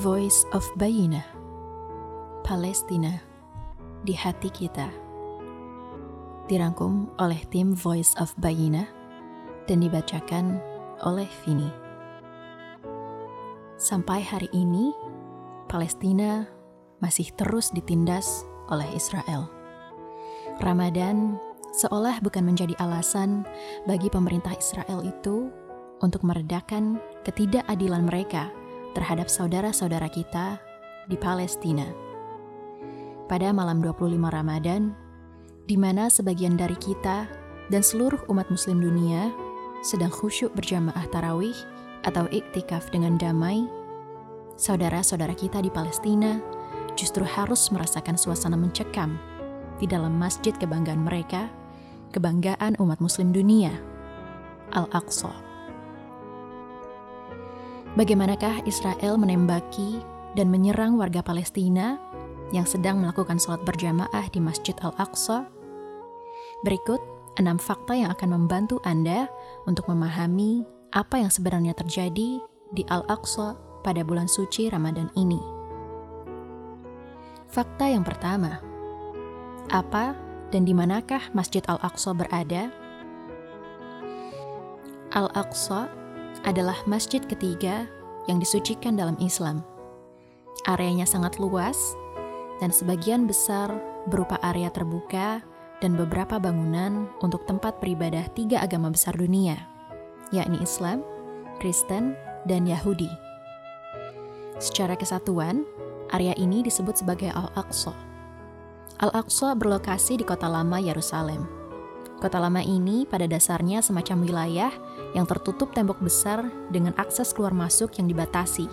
Voice 0.00 0.48
of 0.56 0.64
Bayina 0.80 1.20
Palestina 2.40 3.20
di 4.00 4.16
hati 4.16 4.48
kita 4.48 4.88
dirangkum 6.48 7.12
oleh 7.20 7.36
tim 7.52 7.76
Voice 7.76 8.16
of 8.16 8.32
Bayina 8.40 8.88
dan 9.68 9.84
dibacakan 9.84 10.56
oleh 11.04 11.28
Vini. 11.44 11.68
Sampai 13.76 14.24
hari 14.24 14.48
ini, 14.56 14.88
Palestina 15.68 16.48
masih 17.04 17.28
terus 17.36 17.68
ditindas 17.68 18.48
oleh 18.72 18.88
Israel. 18.96 19.52
Ramadan 20.64 21.36
seolah 21.76 22.24
bukan 22.24 22.48
menjadi 22.48 22.72
alasan 22.80 23.44
bagi 23.84 24.08
pemerintah 24.08 24.56
Israel 24.56 25.04
itu 25.04 25.52
untuk 26.00 26.24
meredakan 26.24 26.96
ketidakadilan 27.28 28.08
mereka 28.08 28.48
terhadap 28.92 29.30
saudara-saudara 29.30 30.10
kita 30.10 30.58
di 31.06 31.16
Palestina. 31.18 31.86
Pada 33.30 33.54
malam 33.54 33.78
25 33.78 34.18
Ramadan, 34.18 34.90
di 35.70 35.78
mana 35.78 36.10
sebagian 36.10 36.58
dari 36.58 36.74
kita 36.74 37.30
dan 37.70 37.82
seluruh 37.82 38.18
umat 38.26 38.50
muslim 38.50 38.82
dunia 38.82 39.30
sedang 39.86 40.10
khusyuk 40.10 40.50
berjamaah 40.58 41.06
tarawih 41.14 41.54
atau 42.02 42.26
iktikaf 42.34 42.90
dengan 42.90 43.14
damai, 43.16 43.64
saudara-saudara 44.58 45.32
kita 45.32 45.62
di 45.62 45.70
Palestina 45.70 46.42
justru 46.98 47.22
harus 47.22 47.70
merasakan 47.70 48.18
suasana 48.18 48.58
mencekam 48.58 49.16
di 49.80 49.88
dalam 49.88 50.18
masjid 50.18 50.52
kebanggaan 50.52 51.00
mereka, 51.00 51.48
kebanggaan 52.12 52.76
umat 52.76 53.00
muslim 53.00 53.32
dunia, 53.32 53.72
Al-Aqsa. 54.76 55.49
Bagaimanakah 57.98 58.62
Israel 58.70 59.18
menembaki 59.18 59.98
dan 60.38 60.46
menyerang 60.46 60.94
warga 60.94 61.26
Palestina 61.26 61.98
yang 62.54 62.62
sedang 62.62 63.02
melakukan 63.02 63.42
sholat 63.42 63.66
berjamaah 63.66 64.30
di 64.30 64.38
Masjid 64.38 64.78
Al-Aqsa? 64.78 65.50
Berikut 66.62 67.02
enam 67.42 67.58
fakta 67.58 67.98
yang 67.98 68.14
akan 68.14 68.38
membantu 68.38 68.78
Anda 68.86 69.26
untuk 69.66 69.90
memahami 69.90 70.62
apa 70.94 71.18
yang 71.18 71.34
sebenarnya 71.34 71.74
terjadi 71.74 72.38
di 72.70 72.82
Al-Aqsa 72.86 73.58
pada 73.82 74.06
bulan 74.06 74.30
suci 74.30 74.70
Ramadan 74.70 75.10
ini. 75.18 75.42
Fakta 77.50 77.90
yang 77.90 78.06
pertama, 78.06 78.62
apa 79.66 80.14
dan 80.54 80.62
di 80.62 80.70
manakah 80.70 81.26
Masjid 81.34 81.66
Al-Aqsa 81.66 82.14
berada? 82.14 82.70
Al-Aqsa 85.10 85.99
adalah 86.44 86.76
masjid 86.88 87.20
ketiga 87.20 87.84
yang 88.28 88.40
disucikan 88.40 88.96
dalam 88.96 89.16
Islam. 89.20 89.64
Areanya 90.68 91.08
sangat 91.08 91.40
luas 91.40 91.76
dan 92.60 92.68
sebagian 92.70 93.24
besar 93.24 93.72
berupa 94.08 94.36
area 94.44 94.68
terbuka 94.68 95.40
dan 95.80 95.96
beberapa 95.96 96.36
bangunan 96.36 97.08
untuk 97.24 97.48
tempat 97.48 97.80
beribadah 97.80 98.28
tiga 98.36 98.60
agama 98.60 98.92
besar 98.92 99.16
dunia, 99.16 99.56
yakni 100.28 100.60
Islam, 100.60 101.00
Kristen, 101.56 102.12
dan 102.44 102.68
Yahudi. 102.68 103.08
Secara 104.60 104.92
kesatuan, 104.92 105.64
Area 106.10 106.34
ini 106.34 106.66
disebut 106.66 106.98
sebagai 107.06 107.30
Al-Aqsa. 107.30 107.94
Al-Aqsa 108.98 109.54
berlokasi 109.54 110.18
di 110.18 110.24
kota 110.26 110.50
lama 110.50 110.82
Yerusalem. 110.82 111.46
Kota 112.18 112.36
lama 112.42 112.60
ini 112.60 113.06
pada 113.06 113.30
dasarnya 113.30 113.80
semacam 113.80 114.26
wilayah 114.26 114.72
yang 115.14 115.26
tertutup 115.26 115.74
tembok 115.74 115.98
besar 115.98 116.46
dengan 116.70 116.94
akses 116.98 117.34
keluar 117.34 117.50
masuk 117.54 117.98
yang 117.98 118.06
dibatasi. 118.06 118.70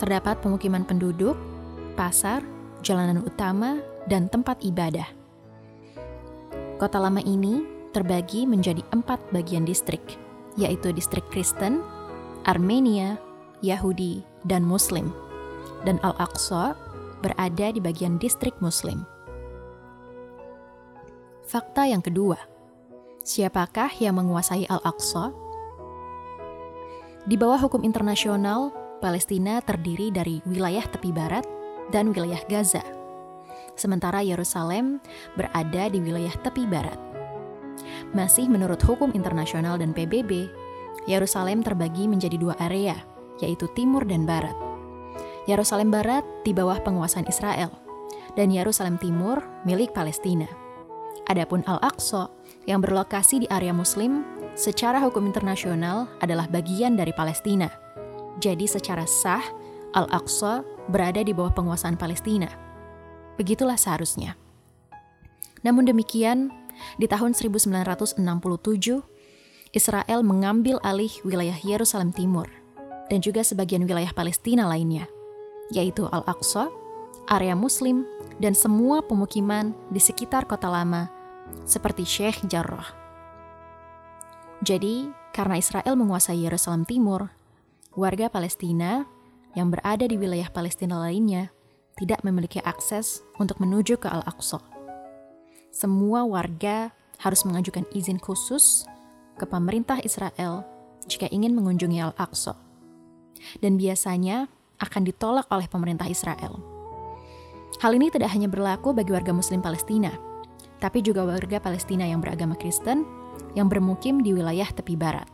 Terdapat 0.00 0.40
pemukiman 0.40 0.84
penduduk, 0.84 1.36
pasar, 1.96 2.40
jalanan 2.80 3.20
utama, 3.20 3.80
dan 4.08 4.32
tempat 4.32 4.56
ibadah. 4.64 5.06
Kota 6.80 6.96
lama 6.96 7.20
ini 7.20 7.60
terbagi 7.92 8.48
menjadi 8.48 8.80
empat 8.96 9.20
bagian 9.28 9.68
distrik, 9.68 10.16
yaitu 10.56 10.88
distrik 10.96 11.28
Kristen, 11.28 11.84
Armenia, 12.48 13.20
Yahudi, 13.60 14.24
dan 14.48 14.64
Muslim 14.64 15.12
dan 15.84 16.00
Al-Aqsa 16.04 16.76
berada 17.20 17.66
di 17.72 17.80
bagian 17.80 18.16
distrik 18.16 18.56
Muslim. 18.64 19.04
Fakta 21.44 21.88
yang 21.88 22.00
kedua, 22.00 22.38
siapakah 23.30 23.94
yang 24.02 24.18
menguasai 24.18 24.66
Al-Aqsa? 24.66 25.30
Di 27.30 27.38
bawah 27.38 27.62
hukum 27.62 27.86
internasional, 27.86 28.74
Palestina 28.98 29.62
terdiri 29.62 30.10
dari 30.10 30.42
wilayah 30.42 30.82
tepi 30.82 31.14
barat 31.14 31.46
dan 31.94 32.10
wilayah 32.10 32.42
Gaza, 32.50 32.82
sementara 33.78 34.18
Yerusalem 34.26 34.98
berada 35.38 35.86
di 35.86 36.02
wilayah 36.02 36.34
tepi 36.42 36.66
barat. 36.66 36.98
Masih 38.10 38.50
menurut 38.50 38.82
hukum 38.82 39.14
internasional 39.14 39.78
dan 39.78 39.94
PBB, 39.94 40.50
Yerusalem 41.06 41.62
terbagi 41.62 42.10
menjadi 42.10 42.34
dua 42.34 42.58
area, 42.58 42.98
yaitu 43.38 43.70
timur 43.78 44.02
dan 44.02 44.26
barat. 44.26 44.52
Yerusalem 45.48 45.88
Barat 45.88 46.22
di 46.44 46.52
bawah 46.52 46.82
penguasaan 46.84 47.24
Israel, 47.30 47.72
dan 48.36 48.52
Yerusalem 48.52 49.00
Timur 49.00 49.40
milik 49.64 49.96
Palestina. 49.96 50.46
Adapun 51.30 51.64
Al-Aqsa 51.64 52.28
yang 52.70 52.78
berlokasi 52.78 53.42
di 53.42 53.48
area 53.50 53.74
Muslim 53.74 54.22
secara 54.54 55.02
hukum 55.02 55.26
internasional 55.26 56.06
adalah 56.22 56.46
bagian 56.46 56.94
dari 56.94 57.10
Palestina. 57.10 57.66
Jadi 58.38 58.70
secara 58.70 59.02
sah, 59.10 59.42
Al-Aqsa 59.90 60.62
berada 60.86 61.18
di 61.18 61.34
bawah 61.34 61.50
penguasaan 61.50 61.98
Palestina. 61.98 62.46
Begitulah 63.34 63.74
seharusnya. 63.74 64.38
Namun 65.66 65.90
demikian, 65.90 66.54
di 66.96 67.10
tahun 67.10 67.34
1967, 67.34 68.22
Israel 69.74 70.20
mengambil 70.22 70.78
alih 70.86 71.10
wilayah 71.26 71.58
Yerusalem 71.66 72.14
Timur 72.14 72.46
dan 73.10 73.18
juga 73.18 73.42
sebagian 73.42 73.84
wilayah 73.84 74.14
Palestina 74.14 74.70
lainnya 74.70 75.10
yaitu 75.70 76.04
Al-Aqsa, 76.10 76.68
area 77.30 77.54
Muslim, 77.54 78.04
dan 78.42 78.52
semua 78.52 79.00
pemukiman 79.06 79.70
di 79.88 80.02
sekitar 80.02 80.44
kota 80.50 80.66
lama, 80.66 81.08
seperti 81.64 82.02
Sheikh 82.02 82.46
Jarrah. 82.50 82.86
Jadi, 84.60 85.08
karena 85.32 85.56
Israel 85.56 85.96
menguasai 85.96 86.36
Yerusalem 86.36 86.84
Timur, 86.84 87.32
warga 87.96 88.28
Palestina 88.28 89.08
yang 89.56 89.72
berada 89.72 90.04
di 90.04 90.14
wilayah 90.20 90.52
Palestina 90.52 91.00
lainnya 91.00 91.50
tidak 91.98 92.22
memiliki 92.22 92.60
akses 92.62 93.24
untuk 93.40 93.58
menuju 93.58 93.98
ke 93.98 94.08
Al-Aqsa. 94.08 94.60
Semua 95.70 96.24
warga 96.26 96.92
harus 97.20 97.44
mengajukan 97.44 97.86
izin 97.92 98.16
khusus 98.20 98.84
ke 99.36 99.44
pemerintah 99.48 100.00
Israel 100.04 100.64
jika 101.08 101.28
ingin 101.32 101.56
mengunjungi 101.56 101.98
Al-Aqsa. 102.00 102.56
Dan 103.64 103.80
biasanya 103.80 104.48
akan 104.80 105.02
ditolak 105.08 105.48
oleh 105.48 105.68
pemerintah 105.68 106.08
Israel. 106.08 106.60
Hal 107.80 107.96
ini 107.96 108.12
tidak 108.12 108.32
hanya 108.36 108.48
berlaku 108.50 108.92
bagi 108.92 109.12
warga 109.14 109.32
Muslim 109.32 109.64
Palestina, 109.64 110.12
tapi 110.80 111.04
juga 111.04 111.28
warga 111.28 111.60
Palestina 111.60 112.08
yang 112.08 112.24
beragama 112.24 112.56
Kristen 112.56 113.04
yang 113.52 113.68
bermukim 113.68 114.24
di 114.24 114.32
wilayah 114.32 114.66
tepi 114.72 114.96
barat. 114.96 115.28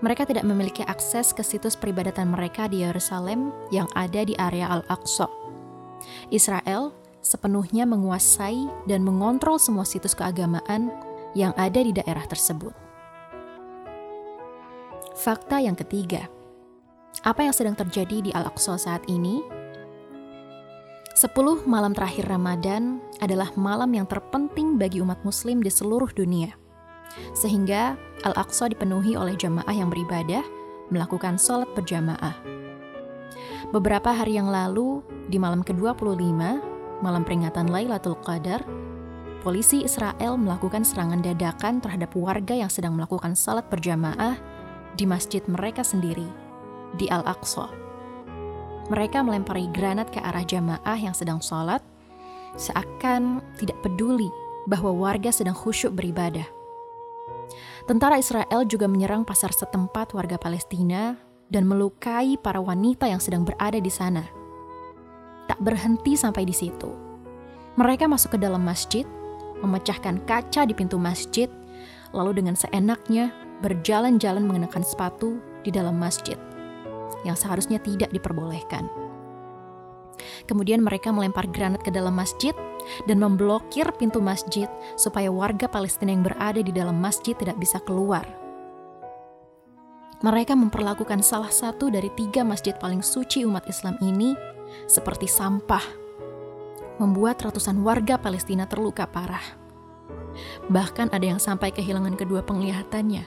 Mereka 0.00 0.24
tidak 0.24 0.48
memiliki 0.48 0.80
akses 0.80 1.36
ke 1.36 1.44
situs 1.44 1.76
peribadatan 1.76 2.32
mereka 2.32 2.64
di 2.68 2.80
Yerusalem 2.80 3.52
yang 3.68 3.84
ada 3.92 4.24
di 4.24 4.32
area 4.40 4.64
Al-Aqsa. 4.72 5.28
Israel 6.32 6.96
sepenuhnya 7.20 7.84
menguasai 7.84 8.88
dan 8.88 9.04
mengontrol 9.04 9.60
semua 9.60 9.84
situs 9.84 10.16
keagamaan 10.16 10.88
yang 11.36 11.52
ada 11.60 11.84
di 11.84 11.92
daerah 11.92 12.24
tersebut. 12.24 12.72
Fakta 15.20 15.60
yang 15.60 15.76
ketiga, 15.76 16.32
apa 17.20 17.44
yang 17.44 17.52
sedang 17.52 17.76
terjadi 17.76 18.24
di 18.24 18.30
Al-Aqsa 18.32 18.80
saat 18.80 19.04
ini? 19.04 19.59
Sepuluh 21.20 21.60
malam 21.68 21.92
terakhir 21.92 22.32
Ramadan 22.32 22.96
adalah 23.20 23.52
malam 23.52 23.92
yang 23.92 24.08
terpenting 24.08 24.80
bagi 24.80 25.04
umat 25.04 25.20
muslim 25.20 25.60
di 25.60 25.68
seluruh 25.68 26.08
dunia. 26.16 26.56
Sehingga 27.36 27.92
Al-Aqsa 28.24 28.72
dipenuhi 28.72 29.20
oleh 29.20 29.36
jamaah 29.36 29.68
yang 29.68 29.92
beribadah 29.92 30.40
melakukan 30.88 31.36
sholat 31.36 31.68
berjamaah. 31.76 32.40
Beberapa 33.68 34.16
hari 34.16 34.40
yang 34.40 34.48
lalu, 34.48 35.04
di 35.28 35.36
malam 35.36 35.60
ke-25, 35.60 36.40
malam 37.04 37.22
peringatan 37.28 37.68
Lailatul 37.68 38.16
Qadar, 38.24 38.64
polisi 39.44 39.84
Israel 39.84 40.40
melakukan 40.40 40.88
serangan 40.88 41.20
dadakan 41.20 41.84
terhadap 41.84 42.16
warga 42.16 42.56
yang 42.56 42.72
sedang 42.72 42.96
melakukan 42.96 43.36
salat 43.36 43.68
berjamaah 43.68 44.40
di 44.96 45.04
masjid 45.04 45.44
mereka 45.52 45.84
sendiri 45.84 46.32
di 46.96 47.12
Al-Aqsa. 47.12 47.89
Mereka 48.90 49.22
melempari 49.22 49.70
granat 49.70 50.10
ke 50.10 50.18
arah 50.18 50.42
jamaah 50.42 50.98
yang 50.98 51.14
sedang 51.14 51.38
sholat, 51.38 51.78
seakan 52.58 53.38
tidak 53.54 53.78
peduli 53.86 54.26
bahwa 54.66 54.90
warga 54.90 55.30
sedang 55.30 55.54
khusyuk 55.54 55.94
beribadah. 55.94 56.42
Tentara 57.86 58.18
Israel 58.18 58.66
juga 58.66 58.90
menyerang 58.90 59.22
pasar 59.22 59.54
setempat 59.54 60.10
warga 60.10 60.42
Palestina 60.42 61.14
dan 61.46 61.70
melukai 61.70 62.34
para 62.34 62.58
wanita 62.58 63.06
yang 63.06 63.22
sedang 63.22 63.46
berada 63.46 63.78
di 63.78 63.90
sana. 63.94 64.26
Tak 65.46 65.62
berhenti 65.62 66.18
sampai 66.18 66.42
di 66.42 66.54
situ. 66.54 66.90
Mereka 67.78 68.10
masuk 68.10 68.34
ke 68.34 68.38
dalam 68.42 68.66
masjid, 68.66 69.06
memecahkan 69.62 70.26
kaca 70.26 70.66
di 70.66 70.74
pintu 70.74 70.98
masjid, 70.98 71.46
lalu 72.10 72.42
dengan 72.42 72.58
seenaknya 72.58 73.30
berjalan-jalan 73.62 74.42
mengenakan 74.42 74.82
sepatu 74.82 75.38
di 75.62 75.70
dalam 75.70 75.94
masjid 75.94 76.49
yang 77.26 77.36
seharusnya 77.36 77.78
tidak 77.82 78.10
diperbolehkan. 78.10 78.88
Kemudian 80.44 80.84
mereka 80.84 81.14
melempar 81.14 81.48
granat 81.48 81.80
ke 81.80 81.90
dalam 81.92 82.12
masjid 82.12 82.52
dan 83.08 83.20
memblokir 83.20 83.88
pintu 83.96 84.20
masjid 84.20 84.68
supaya 84.96 85.32
warga 85.32 85.68
Palestina 85.68 86.12
yang 86.12 86.24
berada 86.24 86.60
di 86.60 86.72
dalam 86.72 86.98
masjid 86.98 87.32
tidak 87.36 87.56
bisa 87.56 87.80
keluar. 87.80 88.24
Mereka 90.20 90.52
memperlakukan 90.52 91.24
salah 91.24 91.48
satu 91.48 91.88
dari 91.88 92.12
tiga 92.12 92.44
masjid 92.44 92.76
paling 92.76 93.00
suci 93.00 93.48
umat 93.48 93.64
Islam 93.64 93.96
ini 94.04 94.36
seperti 94.84 95.24
sampah, 95.24 95.82
membuat 97.00 97.40
ratusan 97.40 97.80
warga 97.80 98.20
Palestina 98.20 98.68
terluka 98.68 99.08
parah. 99.08 99.56
Bahkan 100.68 101.16
ada 101.16 101.24
yang 101.24 101.40
sampai 101.40 101.72
kehilangan 101.72 102.20
kedua 102.20 102.44
penglihatannya. 102.44 103.24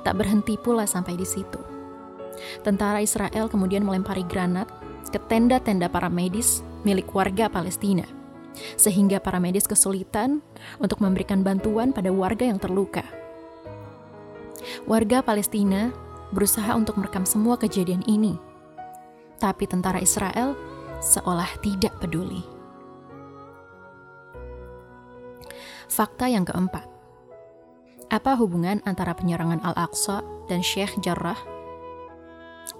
Tak 0.00 0.14
berhenti 0.16 0.56
pula 0.56 0.88
sampai 0.88 1.20
di 1.20 1.28
situ. 1.28 1.75
Tentara 2.64 3.00
Israel 3.00 3.48
kemudian 3.48 3.84
melempari 3.84 4.24
granat 4.26 4.68
ke 5.08 5.18
tenda-tenda 5.22 5.88
para 5.88 6.10
medis 6.10 6.60
milik 6.84 7.08
warga 7.14 7.48
Palestina, 7.48 8.04
sehingga 8.76 9.18
para 9.18 9.40
medis 9.40 9.64
kesulitan 9.64 10.44
untuk 10.78 11.00
memberikan 11.00 11.40
bantuan 11.40 11.90
pada 11.90 12.12
warga 12.12 12.44
yang 12.46 12.60
terluka. 12.60 13.02
Warga 14.84 15.22
Palestina 15.22 15.94
berusaha 16.34 16.74
untuk 16.74 16.98
merekam 16.98 17.24
semua 17.24 17.56
kejadian 17.56 18.02
ini, 18.04 18.36
tapi 19.38 19.64
tentara 19.64 20.02
Israel 20.02 20.58
seolah 21.00 21.48
tidak 21.62 21.96
peduli. 22.02 22.42
Fakta 25.86 26.26
yang 26.26 26.42
keempat, 26.42 26.84
apa 28.10 28.34
hubungan 28.36 28.82
antara 28.82 29.14
penyerangan 29.14 29.62
Al-Aqsa 29.62 30.22
dan 30.50 30.60
Sheikh 30.60 30.98
Jarrah? 30.98 31.55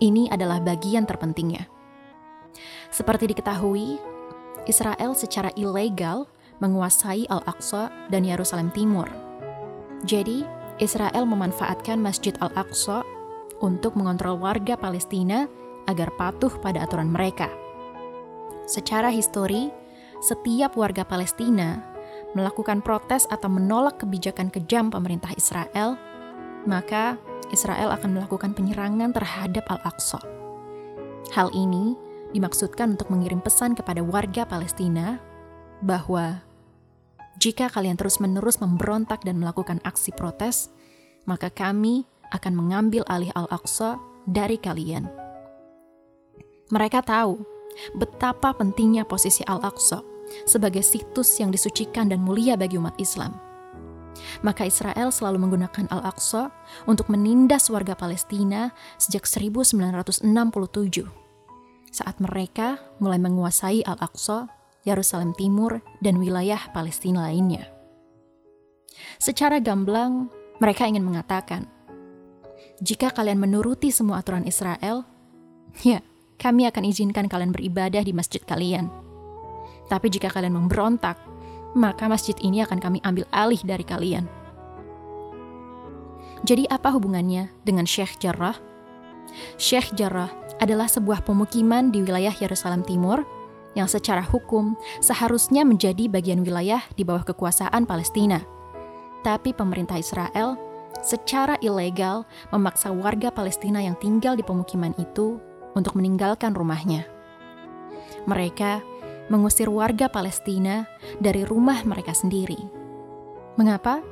Ini 0.03 0.29
adalah 0.35 0.59
bagian 0.59 1.07
terpentingnya. 1.07 1.67
Seperti 2.91 3.31
diketahui, 3.31 4.01
Israel 4.67 5.15
secara 5.15 5.53
ilegal 5.55 6.27
menguasai 6.59 7.29
Al-Aqsa 7.29 7.93
dan 8.09 8.25
Yerusalem 8.25 8.73
Timur. 8.73 9.07
Jadi, 10.03 10.43
Israel 10.83 11.25
memanfaatkan 11.25 12.01
Masjid 12.01 12.35
Al-Aqsa 12.41 13.05
untuk 13.65 13.97
mengontrol 13.97 14.37
warga 14.37 14.77
Palestina 14.77 15.49
agar 15.89 16.13
patuh 16.19 16.53
pada 16.61 16.85
aturan 16.85 17.09
mereka. 17.09 17.49
Secara 18.67 19.15
histori, 19.15 19.71
setiap 20.19 20.75
warga 20.75 21.07
Palestina 21.07 21.81
melakukan 22.35 22.83
protes 22.83 23.25
atau 23.31 23.49
menolak 23.49 24.03
kebijakan 24.03 24.51
kejam 24.53 24.91
pemerintah 24.91 25.33
Israel, 25.39 25.97
maka 26.67 27.17
Israel 27.55 27.95
akan 27.95 28.19
melakukan 28.19 28.55
penyerangan 28.55 29.15
terhadap 29.15 29.65
Al-Aqsa. 29.71 30.19
Hal 31.35 31.51
ini 31.55 31.95
dimaksudkan 32.35 32.99
untuk 32.99 33.11
mengirim 33.11 33.43
pesan 33.43 33.75
kepada 33.79 34.03
warga 34.03 34.47
Palestina 34.47 35.19
bahwa 35.83 36.43
jika 37.37 37.69
kalian 37.69 38.01
terus-menerus 38.01 38.59
memberontak 38.59 39.23
dan 39.23 39.37
melakukan 39.37 39.79
aksi 39.85 40.11
protes, 40.17 40.73
maka 41.29 41.53
kami 41.53 42.09
akan 42.33 42.53
mengambil 42.57 43.05
alih 43.07 43.31
Al-Aqsa 43.37 44.01
dari 44.27 44.59
kalian. 44.59 45.07
Mereka 46.73 47.07
tahu 47.07 47.39
betapa 47.95 48.51
pentingnya 48.57 49.07
posisi 49.07 49.47
Al-Aqsa 49.47 50.03
sebagai 50.49 50.83
situs 50.83 51.39
yang 51.39 51.55
disucikan 51.55 52.11
dan 52.11 52.19
mulia 52.25 52.59
bagi 52.59 52.75
umat 52.81 52.99
Islam. 52.99 53.46
Maka 54.45 54.69
Israel 54.69 55.11
selalu 55.11 55.49
menggunakan 55.49 55.89
Al-Aqsa 55.91 56.53
untuk 56.89 57.09
menindas 57.13 57.69
warga 57.73 57.95
Palestina 57.99 58.73
sejak 58.97 59.25
1967 59.25 60.27
saat 61.97 62.21
mereka 62.21 62.77
mulai 63.01 63.17
menguasai 63.17 63.81
Al-Aqsa 63.89 64.57
Yerusalem 64.87 65.35
Timur, 65.35 65.83
dan 65.99 66.23
wilayah 66.23 66.71
Palestina 66.71 67.27
lainnya. 67.27 67.67
Secara 69.19 69.59
gamblang, 69.59 70.31
mereka 70.63 70.87
ingin 70.87 71.03
mengatakan, 71.03 71.67
"Jika 72.79 73.11
kalian 73.11 73.43
menuruti 73.43 73.91
semua 73.91 74.23
aturan 74.23 74.47
Israel, 74.47 75.03
ya, 75.83 76.01
kami 76.39 76.71
akan 76.71 76.87
izinkan 76.87 77.27
kalian 77.27 77.51
beribadah 77.51 78.01
di 78.07 78.15
masjid 78.15 78.41
kalian. 78.41 78.89
Tapi 79.91 80.07
jika 80.07 80.31
kalian 80.31 80.55
memberontak, 80.55 81.19
maka 81.77 82.09
masjid 82.09 82.35
ini 82.41 82.65
akan 82.65 82.81
kami 82.81 82.99
ambil 83.05 83.29
alih 83.31 83.61
dari 83.61 83.85
kalian." 83.85 84.25
Jadi, 86.47 86.65
apa 86.73 86.93
hubungannya 86.93 87.53
dengan 87.67 87.85
Sheikh 87.85 88.23
Jarrah? 88.23 88.57
Sheikh 89.61 89.93
Jarrah 89.99 90.31
adalah 90.63 90.89
sebuah 90.89 91.27
pemukiman 91.27 91.93
di 91.93 92.01
wilayah 92.01 92.33
Yerusalem 92.33 92.87
Timur 92.87 93.25
yang 93.77 93.87
secara 93.91 94.25
hukum 94.25 94.73
seharusnya 95.05 95.67
menjadi 95.69 96.09
bagian 96.09 96.41
wilayah 96.41 96.81
di 96.97 97.05
bawah 97.05 97.23
kekuasaan 97.29 97.85
Palestina. 97.85 98.41
Tapi 99.21 99.53
pemerintah 99.53 100.01
Israel 100.01 100.57
secara 101.05 101.61
ilegal 101.61 102.25
memaksa 102.55 102.89
warga 102.89 103.29
Palestina 103.29 103.85
yang 103.85 103.99
tinggal 104.01 104.33
di 104.33 104.41
pemukiman 104.41 104.97
itu 104.97 105.37
untuk 105.77 105.93
meninggalkan 105.93 106.57
rumahnya. 106.57 107.05
Mereka 108.25 108.81
mengusir 109.29 109.67
warga 109.67 110.07
Palestina 110.11 110.87
dari 111.19 111.43
rumah 111.43 111.83
mereka 111.83 112.15
sendiri. 112.15 112.59
Mengapa? 113.57 114.03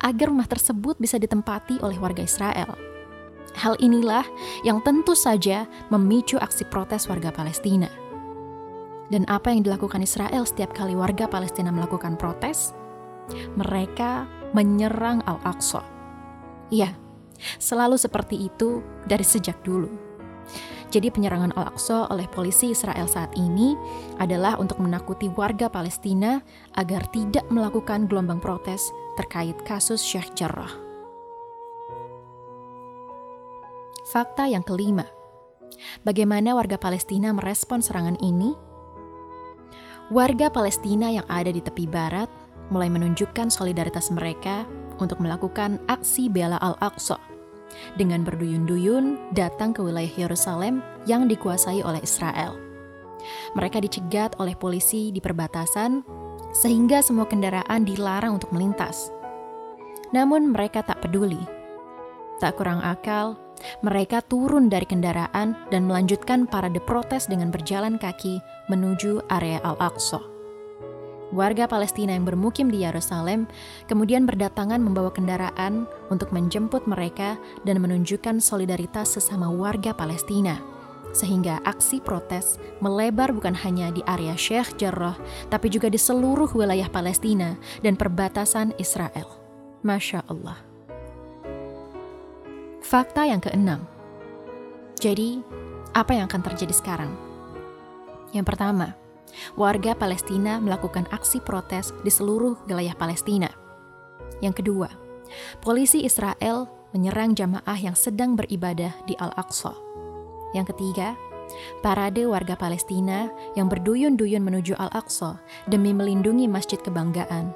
Agar 0.00 0.32
rumah 0.32 0.48
tersebut 0.48 0.96
bisa 0.96 1.20
ditempati 1.20 1.80
oleh 1.84 1.96
warga 2.00 2.24
Israel. 2.24 2.76
Hal 3.56 3.76
inilah 3.80 4.24
yang 4.68 4.84
tentu 4.84 5.16
saja 5.16 5.64
memicu 5.88 6.36
aksi 6.36 6.68
protes 6.68 7.08
warga 7.08 7.32
Palestina. 7.32 7.88
Dan 9.06 9.22
apa 9.30 9.54
yang 9.54 9.62
dilakukan 9.62 10.02
Israel 10.02 10.44
setiap 10.44 10.74
kali 10.74 10.92
warga 10.92 11.30
Palestina 11.30 11.70
melakukan 11.70 12.18
protes? 12.18 12.74
Mereka 13.56 14.26
menyerang 14.52 15.22
Al-Aqsa. 15.24 15.82
Iya, 16.68 16.90
selalu 17.56 17.96
seperti 17.96 18.50
itu 18.50 18.82
dari 19.06 19.22
sejak 19.22 19.62
dulu. 19.62 20.05
Jadi 20.86 21.10
penyerangan 21.10 21.50
Al-Aqsa 21.58 22.06
oleh 22.14 22.30
polisi 22.30 22.70
Israel 22.70 23.10
saat 23.10 23.34
ini 23.34 23.74
adalah 24.22 24.54
untuk 24.56 24.78
menakuti 24.78 25.26
warga 25.34 25.66
Palestina 25.66 26.38
agar 26.78 27.10
tidak 27.10 27.42
melakukan 27.50 28.06
gelombang 28.06 28.38
protes 28.38 28.94
terkait 29.18 29.58
kasus 29.66 29.98
Sheikh 29.98 30.30
Jarrah. 30.38 30.70
Fakta 34.06 34.46
yang 34.46 34.62
kelima, 34.62 35.02
bagaimana 36.06 36.54
warga 36.54 36.78
Palestina 36.78 37.34
merespon 37.34 37.82
serangan 37.82 38.14
ini? 38.22 38.54
Warga 40.14 40.54
Palestina 40.54 41.10
yang 41.10 41.26
ada 41.26 41.50
di 41.50 41.58
tepi 41.58 41.90
barat 41.90 42.30
mulai 42.70 42.86
menunjukkan 42.86 43.50
solidaritas 43.50 44.14
mereka 44.14 44.62
untuk 45.02 45.18
melakukan 45.18 45.82
aksi 45.90 46.30
bela 46.30 46.62
Al-Aqsa 46.62 47.35
dengan 47.98 48.22
berduyun-duyun 48.22 49.34
datang 49.36 49.72
ke 49.72 49.80
wilayah 49.82 50.12
Yerusalem 50.16 50.80
yang 51.04 51.26
dikuasai 51.26 51.82
oleh 51.82 52.00
Israel. 52.02 52.56
Mereka 53.58 53.82
dicegat 53.82 54.38
oleh 54.38 54.54
polisi 54.54 55.10
di 55.10 55.18
perbatasan 55.18 56.04
sehingga 56.54 57.02
semua 57.02 57.26
kendaraan 57.26 57.82
dilarang 57.82 58.38
untuk 58.38 58.52
melintas. 58.54 59.10
Namun 60.14 60.54
mereka 60.54 60.86
tak 60.86 61.02
peduli. 61.02 61.40
Tak 62.38 62.60
kurang 62.60 62.84
akal, 62.84 63.40
mereka 63.80 64.20
turun 64.20 64.68
dari 64.68 64.84
kendaraan 64.84 65.56
dan 65.72 65.88
melanjutkan 65.88 66.44
parade 66.44 66.78
protes 66.84 67.26
dengan 67.26 67.48
berjalan 67.48 67.96
kaki 67.96 68.38
menuju 68.68 69.24
area 69.32 69.58
Al-Aqsa. 69.64 70.35
Warga 71.36 71.68
Palestina 71.68 72.16
yang 72.16 72.24
bermukim 72.24 72.72
di 72.72 72.80
Yerusalem 72.80 73.44
kemudian 73.92 74.24
berdatangan 74.24 74.80
membawa 74.80 75.12
kendaraan 75.12 75.84
untuk 76.08 76.32
menjemput 76.32 76.88
mereka 76.88 77.36
dan 77.68 77.84
menunjukkan 77.84 78.40
solidaritas 78.40 79.20
sesama 79.20 79.52
warga 79.52 79.92
Palestina. 79.92 80.56
Sehingga 81.12 81.60
aksi 81.68 82.00
protes 82.00 82.56
melebar 82.80 83.36
bukan 83.36 83.52
hanya 83.52 83.92
di 83.92 84.00
area 84.08 84.32
Sheikh 84.32 84.80
Jarrah, 84.80 85.20
tapi 85.52 85.68
juga 85.68 85.92
di 85.92 86.00
seluruh 86.00 86.48
wilayah 86.56 86.88
Palestina 86.88 87.60
dan 87.84 88.00
perbatasan 88.00 88.72
Israel. 88.80 89.28
Masya 89.84 90.24
Allah. 90.32 90.56
Fakta 92.80 93.28
yang 93.28 93.44
keenam. 93.44 93.84
Jadi, 94.96 95.44
apa 95.92 96.16
yang 96.16 96.32
akan 96.32 96.40
terjadi 96.40 96.72
sekarang? 96.72 97.12
Yang 98.32 98.46
pertama, 98.52 99.05
warga 99.58 99.92
Palestina 99.92 100.58
melakukan 100.58 101.06
aksi 101.12 101.42
protes 101.42 101.92
di 102.02 102.10
seluruh 102.10 102.56
wilayah 102.66 102.94
Palestina. 102.96 103.50
Yang 104.40 104.64
kedua, 104.64 104.88
polisi 105.64 106.04
Israel 106.04 106.68
menyerang 106.96 107.36
jamaah 107.36 107.76
yang 107.76 107.96
sedang 107.96 108.36
beribadah 108.38 108.92
di 109.04 109.12
Al-Aqsa. 109.20 109.72
Yang 110.56 110.76
ketiga, 110.76 111.18
parade 111.84 112.24
warga 112.24 112.56
Palestina 112.56 113.28
yang 113.58 113.68
berduyun-duyun 113.68 114.40
menuju 114.40 114.78
Al-Aqsa 114.80 115.40
demi 115.68 115.92
melindungi 115.92 116.48
masjid 116.48 116.80
kebanggaan, 116.80 117.52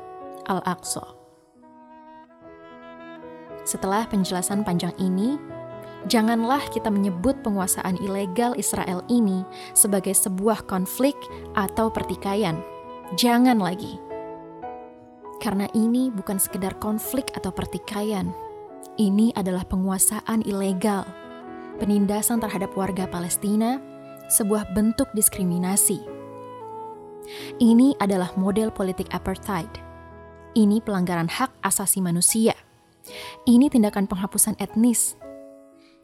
Al-Aqsa. 0.49 1.05
Setelah 3.65 4.09
penjelasan 4.09 4.65
panjang 4.67 4.93
ini, 4.99 5.37
janganlah 6.09 6.63
kita 6.71 6.89
menyebut 6.89 7.43
penguasaan 7.45 8.01
ilegal 8.01 8.57
Israel 8.57 9.05
ini 9.11 9.45
sebagai 9.75 10.17
sebuah 10.17 10.65
konflik 10.65 11.17
atau 11.59 11.93
pertikaian. 11.93 12.61
Jangan 13.19 13.59
lagi. 13.59 13.99
Karena 15.41 15.67
ini 15.73 16.13
bukan 16.13 16.37
sekedar 16.37 16.77
konflik 16.79 17.33
atau 17.33 17.51
pertikaian. 17.51 18.31
Ini 19.01 19.33
adalah 19.33 19.65
penguasaan 19.65 20.45
ilegal, 20.45 21.09
penindasan 21.81 22.45
terhadap 22.45 22.77
warga 22.77 23.09
Palestina, 23.09 23.81
sebuah 24.29 24.77
bentuk 24.77 25.09
diskriminasi. 25.17 26.21
Ini 27.59 27.97
adalah 27.99 28.33
model 28.37 28.69
politik 28.69 29.09
apartheid. 29.17 29.69
Ini 30.53 30.83
pelanggaran 30.83 31.31
hak 31.31 31.63
asasi 31.63 32.03
manusia. 32.03 32.55
Ini 33.49 33.71
tindakan 33.71 34.11
penghapusan 34.11 34.59
etnis. 34.61 35.17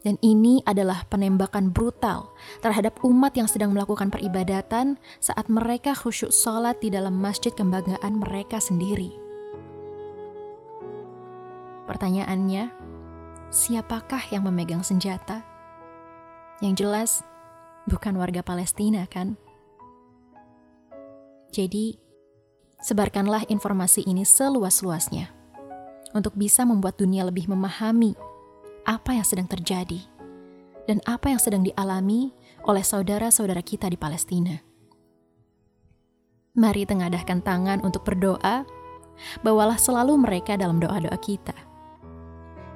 Dan 0.05 0.21
ini 0.21 0.61
adalah 0.63 1.03
penembakan 1.09 1.73
brutal 1.73 2.29
terhadap 2.61 3.01
umat 3.01 3.33
yang 3.33 3.49
sedang 3.49 3.73
melakukan 3.73 4.13
peribadatan 4.13 5.01
saat 5.17 5.49
mereka 5.49 5.97
khusyuk 5.97 6.29
sholat 6.29 6.77
di 6.77 6.93
dalam 6.93 7.17
masjid 7.17 7.49
kebanggaan 7.49 8.21
mereka 8.21 8.61
sendiri. 8.61 9.11
Pertanyaannya, 11.89 12.69
siapakah 13.49 14.21
yang 14.29 14.45
memegang 14.45 14.85
senjata? 14.85 15.41
Yang 16.61 16.73
jelas, 16.83 17.11
bukan 17.87 18.19
warga 18.19 18.43
Palestina, 18.43 19.07
kan? 19.07 19.39
Jadi, 21.49 21.95
sebarkanlah 22.83 23.47
informasi 23.49 24.05
ini 24.05 24.27
seluas-luasnya 24.27 25.31
untuk 26.11 26.35
bisa 26.35 26.67
membuat 26.67 26.99
dunia 26.99 27.23
lebih 27.23 27.47
memahami 27.47 28.13
apa 28.87 29.11
yang 29.11 29.27
sedang 29.27 29.51
terjadi 29.51 29.99
dan 30.87 31.03
apa 31.03 31.35
yang 31.35 31.41
sedang 31.43 31.67
dialami 31.67 32.31
oleh 32.63 32.81
saudara-saudara 32.81 33.59
kita 33.59 33.91
di 33.91 33.99
Palestina. 33.99 34.55
Mari 36.57 36.87
tengadahkan 36.87 37.43
tangan 37.43 37.83
untuk 37.83 38.07
berdoa, 38.07 38.65
bawalah 39.43 39.77
selalu 39.77 40.17
mereka 40.17 40.55
dalam 40.57 40.79
doa-doa 40.79 41.19
kita. 41.19 41.53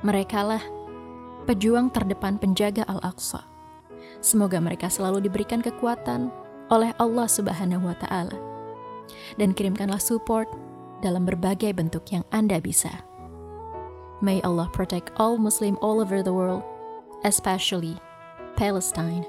Merekalah 0.05 0.61
pejuang 1.47 1.89
terdepan 1.89 2.37
penjaga 2.37 2.85
Al-Aqsa. 2.85 3.41
Semoga 4.21 4.61
mereka 4.61 4.91
selalu 4.91 5.25
diberikan 5.25 5.65
kekuatan 5.65 6.29
oleh 6.69 6.93
Allah 7.01 7.25
Subhanahu 7.25 7.89
wa 7.89 7.97
taala. 7.97 8.37
Dan 9.39 9.57
kirimkanlah 9.57 9.97
support 9.97 10.45
dalam 11.01 11.25
berbagai 11.25 11.73
bentuk 11.73 12.05
yang 12.13 12.21
Anda 12.29 12.61
bisa. 12.61 13.10
May 14.21 14.39
Allah 14.43 14.69
protect 14.71 15.11
all 15.17 15.37
Muslims 15.37 15.79
all 15.81 15.99
over 15.99 16.21
the 16.21 16.33
world, 16.33 16.63
especially 17.23 17.97
Palestine. 18.55 19.25